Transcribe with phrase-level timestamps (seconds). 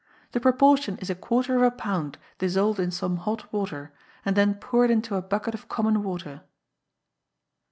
[0.31, 3.93] The proportion is a quarter of a pound, dissolved in some hot water,
[4.25, 6.41] and then poured into a bucket of common water.